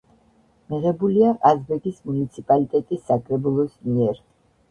მიღებულია 0.73 1.33
ყაზბეგის 1.43 1.99
მუნიციპალიტეტის 2.09 3.03
საკრებულოს 3.11 3.77
მიერ. 3.91 4.19